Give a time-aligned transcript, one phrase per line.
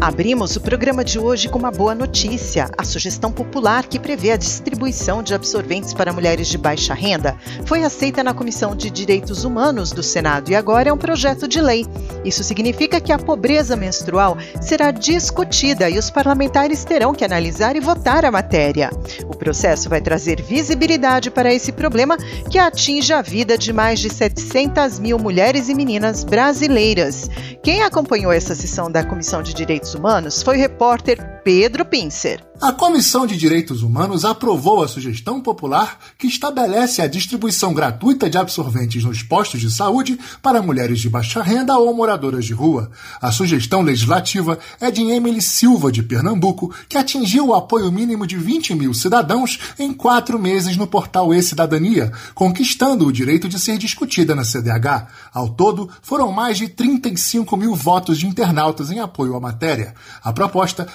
[0.00, 2.70] Abrimos o programa de hoje com uma boa notícia.
[2.78, 7.36] A sugestão popular que prevê a distribuição de absorventes para mulheres de baixa renda
[7.66, 11.60] foi aceita na Comissão de Direitos Humanos do Senado e agora é um projeto de
[11.60, 11.84] lei.
[12.24, 17.80] Isso significa que a pobreza menstrual será discutida e os parlamentares terão que analisar e
[17.80, 18.90] votar a matéria.
[19.24, 22.16] O processo vai trazer visibilidade para esse problema
[22.48, 27.28] que atinge a vida de mais de 700 mil mulheres e meninas brasileiras.
[27.64, 32.46] Quem acompanhou essa sessão da Comissão de Direitos Direitos Humanos foi o repórter Pedro Pincer.
[32.60, 38.36] A Comissão de Direitos Humanos aprovou a sugestão popular que estabelece a distribuição gratuita de
[38.36, 42.90] absorventes nos postos de saúde para mulheres de baixa renda ou moradoras de rua.
[43.22, 48.36] A sugestão legislativa é de Emily Silva, de Pernambuco, que atingiu o apoio mínimo de
[48.36, 54.34] 20 mil cidadãos em quatro meses no portal E-Cidadania, conquistando o direito de ser discutida
[54.34, 55.06] na CDH.
[55.32, 59.94] Ao todo, foram mais de 35 mil votos de internautas em apoio à matéria.
[60.24, 60.88] A proposta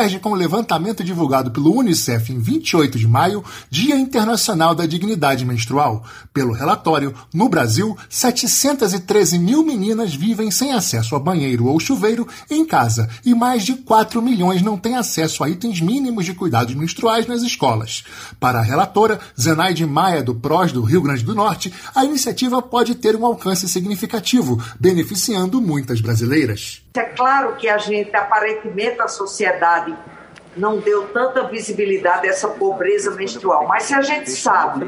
[0.00, 5.44] converge com o levantamento divulgado pelo Unicef em 28 de maio, Dia Internacional da Dignidade
[5.44, 6.02] Menstrual.
[6.32, 12.64] Pelo relatório, no Brasil, 713 mil meninas vivem sem acesso a banheiro ou chuveiro em
[12.64, 17.26] casa e mais de 4 milhões não têm acesso a itens mínimos de cuidados menstruais
[17.26, 18.02] nas escolas.
[18.38, 22.94] Para a relatora, Zenaide Maia, do PROS do Rio Grande do Norte, a iniciativa pode
[22.94, 26.80] ter um alcance significativo, beneficiando muitas brasileiras.
[26.94, 29.96] É claro que a gente, aparentemente, a sociedade
[30.56, 33.66] não deu tanta visibilidade a essa pobreza menstrual.
[33.66, 34.86] Mas se a gente sabe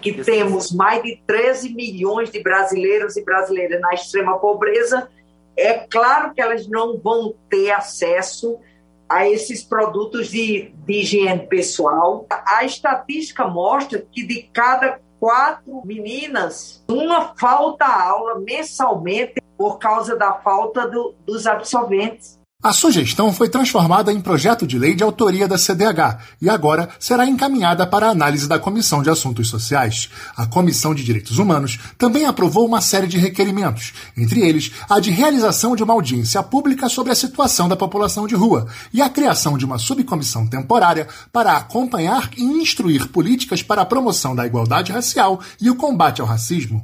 [0.00, 5.08] que temos mais de 13 milhões de brasileiros e brasileiras na extrema pobreza,
[5.56, 8.58] é claro que elas não vão ter acesso
[9.08, 12.26] a esses produtos de, de higiene pessoal.
[12.28, 20.34] A estatística mostra que de cada quatro meninas, uma falta aula mensalmente por causa da
[20.34, 22.38] falta do, dos absorventes.
[22.64, 27.26] A sugestão foi transformada em projeto de lei de autoria da CDH e agora será
[27.26, 30.08] encaminhada para análise da Comissão de Assuntos Sociais.
[30.34, 35.10] A Comissão de Direitos Humanos também aprovou uma série de requerimentos, entre eles a de
[35.10, 39.58] realização de uma audiência pública sobre a situação da população de rua e a criação
[39.58, 45.38] de uma subcomissão temporária para acompanhar e instruir políticas para a promoção da igualdade racial
[45.60, 46.82] e o combate ao racismo.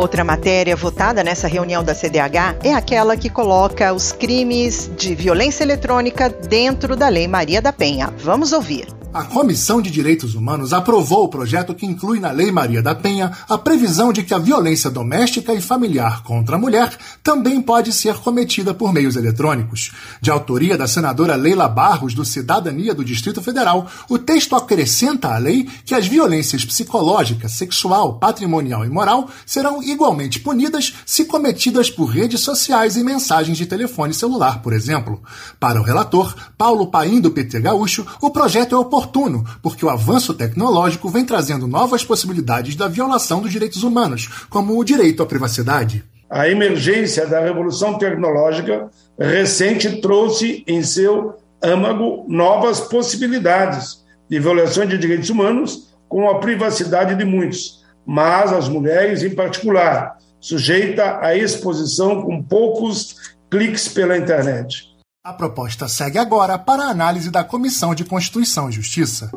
[0.00, 5.62] Outra matéria votada nessa reunião da CDH é aquela que coloca os crimes de violência
[5.62, 8.10] eletrônica dentro da Lei Maria da Penha.
[8.16, 8.99] Vamos ouvir.
[9.12, 13.32] A Comissão de Direitos Humanos aprovou o projeto que inclui na Lei Maria da Penha
[13.48, 18.14] a previsão de que a violência doméstica e familiar contra a mulher também pode ser
[18.18, 19.90] cometida por meios eletrônicos.
[20.20, 25.38] De autoria da senadora Leila Barros, do Cidadania do Distrito Federal, o texto acrescenta à
[25.38, 32.04] lei que as violências psicológica, sexual, patrimonial e moral serão igualmente punidas se cometidas por
[32.04, 35.20] redes sociais e mensagens de telefone celular, por exemplo.
[35.58, 39.88] Para o relator, Paulo Paim, do PT Gaúcho, o projeto é oportuno oportuno, porque o
[39.88, 45.26] avanço tecnológico vem trazendo novas possibilidades da violação dos direitos humanos, como o direito à
[45.26, 46.04] privacidade.
[46.28, 48.88] A emergência da revolução tecnológica
[49.18, 57.16] recente trouxe em seu âmago novas possibilidades de violação de direitos humanos com a privacidade
[57.16, 63.16] de muitos, mas as mulheres em particular, sujeita à exposição com poucos
[63.50, 64.89] cliques pela internet.
[65.22, 69.30] A proposta segue agora para a análise da Comissão de Constituição e Justiça.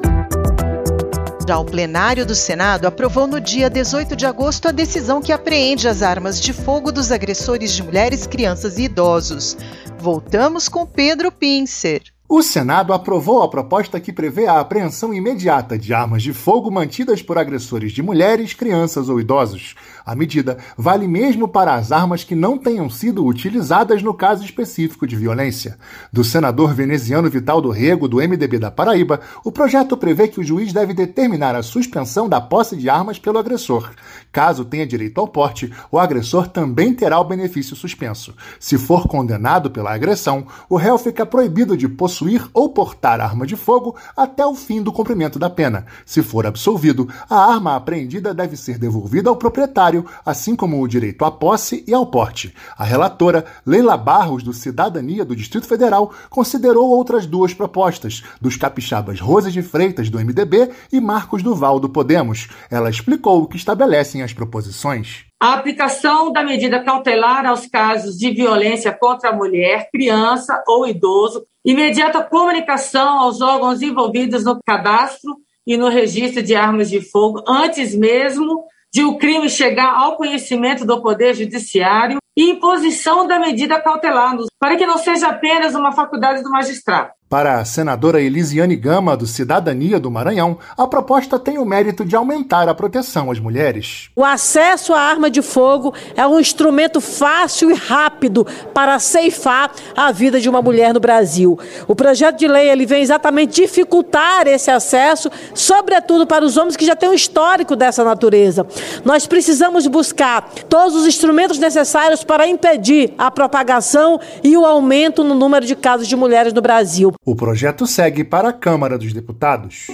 [1.45, 5.89] Já o plenário do Senado aprovou no dia 18 de agosto a decisão que apreende
[5.89, 9.57] as armas de fogo dos agressores de mulheres, crianças e idosos.
[9.99, 12.12] Voltamos com Pedro Pincer.
[12.29, 17.21] O Senado aprovou a proposta que prevê a apreensão imediata de armas de fogo mantidas
[17.21, 19.75] por agressores de mulheres, crianças ou idosos.
[20.05, 25.05] A medida vale mesmo para as armas que não tenham sido utilizadas no caso específico
[25.05, 25.77] de violência.
[26.13, 30.43] Do senador veneziano Vital do Rego, do MDB da Paraíba, o projeto prevê que o
[30.43, 33.91] juiz deve determinar a suspensão da posse de armas pelo agressor.
[34.31, 38.33] Caso tenha direito ao porte, o agressor também terá o benefício suspenso.
[38.59, 43.47] Se for condenado pela agressão, o réu fica proibido de possuir possuir ou portar arma
[43.47, 45.87] de fogo até o fim do cumprimento da pena.
[46.05, 51.25] Se for absolvido, a arma apreendida deve ser devolvida ao proprietário, assim como o direito
[51.25, 52.53] à posse e ao porte.
[52.77, 59.19] A relatora, Leila Barros, do Cidadania do Distrito Federal, considerou outras duas propostas, dos capixabas
[59.19, 62.47] Rose de Freitas, do MDB, e Marcos Duval, do Podemos.
[62.69, 65.25] Ela explicou o que estabelecem as proposições.
[65.43, 71.45] A aplicação da medida cautelar aos casos de violência contra a mulher, criança ou idoso,
[71.65, 75.35] imediata comunicação aos órgãos envolvidos no cadastro
[75.67, 80.85] e no registro de armas de fogo, antes mesmo de o crime chegar ao conhecimento
[80.85, 86.41] do Poder Judiciário e imposição da medida cautelar, para que não seja apenas uma faculdade
[86.41, 87.11] do magistrado.
[87.33, 92.15] Para a senadora Elisiane Gama, do Cidadania do Maranhão, a proposta tem o mérito de
[92.15, 94.11] aumentar a proteção às mulheres.
[94.15, 100.11] O acesso à arma de fogo é um instrumento fácil e rápido para ceifar a
[100.11, 101.57] vida de uma mulher no Brasil.
[101.87, 106.85] O projeto de lei ele vem exatamente dificultar esse acesso, sobretudo para os homens que
[106.85, 108.63] já têm um histórico dessa natureza.
[109.03, 115.33] Nós precisamos buscar todos os instrumentos necessários para impedir a propagação e o aumento no
[115.33, 117.11] número de casos de mulheres no Brasil.
[117.25, 119.87] O projeto segue para a Câmara dos Deputados.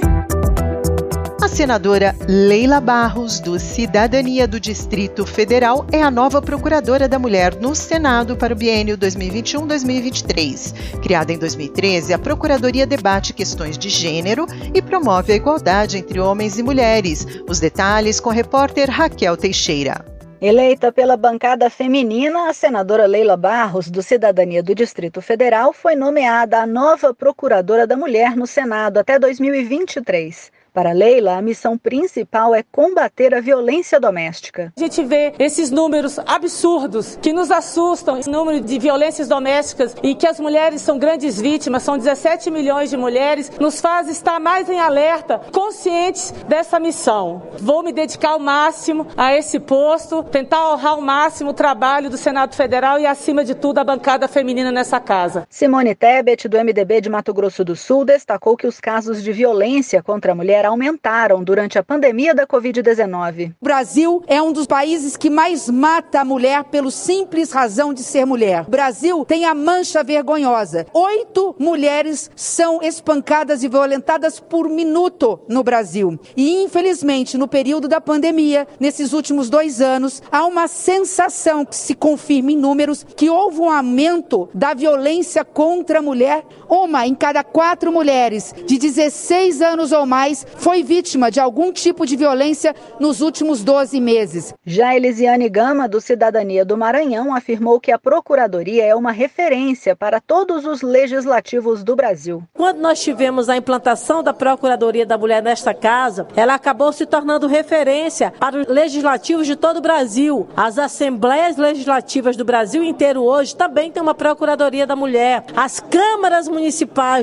[1.39, 7.53] A senadora Leila Barros, do Cidadania do Distrito Federal, é a nova procuradora da mulher
[7.53, 11.01] no Senado para o biênio 2021-2023.
[11.03, 16.57] Criada em 2013, a Procuradoria debate questões de gênero e promove a igualdade entre homens
[16.57, 17.27] e mulheres.
[17.47, 20.08] Os detalhes com a repórter Raquel Teixeira.
[20.41, 26.59] Eleita pela bancada feminina, a senadora Leila Barros, do Cidadania do Distrito Federal, foi nomeada
[26.61, 30.49] a nova Procuradora da Mulher no Senado até 2023.
[30.73, 34.71] Para Leila, a missão principal é combater a violência doméstica.
[34.77, 40.13] A gente vê esses números absurdos que nos assustam, esse número de violências domésticas e
[40.13, 44.69] que as mulheres são grandes vítimas, são 17 milhões de mulheres, nos faz estar mais
[44.69, 47.41] em alerta, conscientes dessa missão.
[47.59, 52.17] Vou me dedicar ao máximo a esse posto, tentar honrar ao máximo o trabalho do
[52.17, 55.47] Senado Federal e, acima de tudo, a bancada feminina nessa casa.
[55.49, 60.03] Simone Tebet, do MDB de Mato Grosso do Sul, destacou que os casos de violência
[60.03, 63.53] contra a mulher mulher aumentaram durante a pandemia da Covid-19.
[63.61, 68.03] O Brasil é um dos países que mais mata a mulher pelo simples razão de
[68.03, 68.65] ser mulher.
[68.67, 70.85] O Brasil tem a mancha vergonhosa.
[70.93, 76.19] Oito mulheres são espancadas e violentadas por minuto no Brasil.
[76.35, 81.95] E, infelizmente, no período da pandemia, nesses últimos dois anos, há uma sensação que se
[81.95, 86.43] confirma em números que houve um aumento da violência contra a mulher.
[86.69, 92.05] Uma em cada quatro mulheres de 16 anos ou mais foi vítima de algum tipo
[92.05, 94.53] de violência nos últimos 12 meses.
[94.63, 100.21] Já Elisiane Gama, do Cidadania do Maranhão, afirmou que a Procuradoria é uma referência para
[100.21, 102.43] todos os legislativos do Brasil.
[102.53, 107.47] Quando nós tivemos a implantação da Procuradoria da Mulher nesta casa, ela acabou se tornando
[107.47, 110.47] referência para os legislativos de todo o Brasil.
[110.55, 115.43] As assembleias legislativas do Brasil inteiro hoje também têm uma Procuradoria da Mulher.
[115.55, 116.58] As câmaras municipais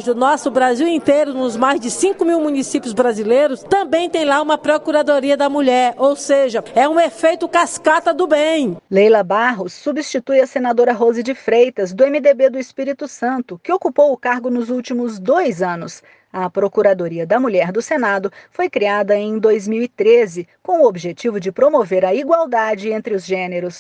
[0.05, 4.56] do nosso Brasil inteiro, nos mais de 5 mil municípios brasileiros, também tem lá uma
[4.56, 8.77] Procuradoria da Mulher, ou seja, é um efeito cascata do bem.
[8.91, 14.11] Leila Barros substitui a senadora Rose de Freitas, do MDB do Espírito Santo, que ocupou
[14.12, 16.03] o cargo nos últimos dois anos.
[16.33, 22.05] A Procuradoria da Mulher do Senado foi criada em 2013 com o objetivo de promover
[22.05, 23.79] a igualdade entre os gêneros.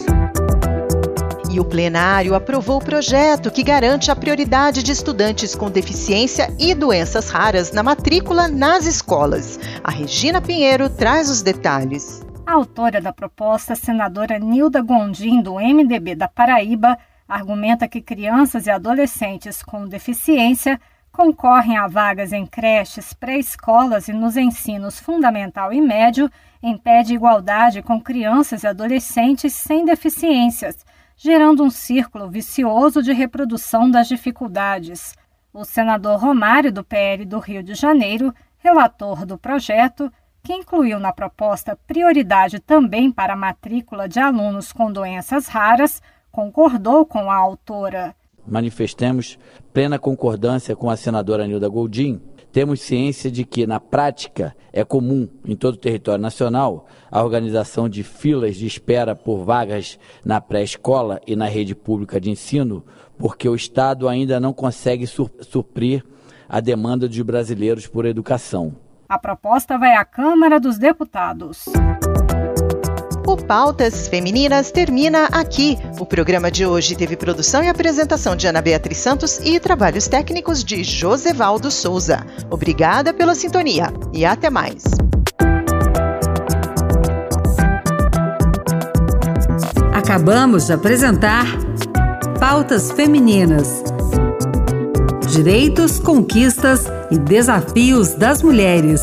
[1.56, 6.74] E o plenário aprovou o projeto que garante a prioridade de estudantes com deficiência e
[6.74, 9.58] doenças raras na matrícula nas escolas.
[9.82, 12.22] A Regina Pinheiro traz os detalhes.
[12.44, 18.70] A autora da proposta, senadora Nilda Gondim, do MDB da Paraíba, argumenta que crianças e
[18.70, 20.78] adolescentes com deficiência
[21.10, 26.30] concorrem a vagas em creches, pré-escolas e nos ensinos fundamental e médio,
[26.62, 30.84] impede igualdade com crianças e adolescentes sem deficiências
[31.16, 35.14] gerando um círculo vicioso de reprodução das dificuldades.
[35.52, 41.12] O senador Romário, do PL do Rio de Janeiro, relator do projeto, que incluiu na
[41.12, 48.14] proposta prioridade também para a matrícula de alunos com doenças raras, concordou com a autora.
[48.46, 49.38] Manifestemos
[49.72, 52.20] plena concordância com a senadora Nilda Goldin
[52.56, 57.86] temos ciência de que, na prática, é comum em todo o território nacional a organização
[57.86, 62.82] de filas de espera por vagas na pré-escola e na rede pública de ensino,
[63.18, 66.02] porque o Estado ainda não consegue suprir
[66.48, 68.74] a demanda dos brasileiros por educação.
[69.06, 71.66] A proposta vai à Câmara dos Deputados.
[73.26, 75.76] O Pautas Femininas termina aqui.
[75.98, 80.62] O programa de hoje teve produção e apresentação de Ana Beatriz Santos e trabalhos técnicos
[80.62, 82.24] de Josevaldo Souza.
[82.48, 84.84] Obrigada pela sintonia e até mais.
[89.92, 91.46] Acabamos de apresentar
[92.38, 93.82] Pautas Femininas.
[95.32, 99.02] Direitos, conquistas e desafios das mulheres.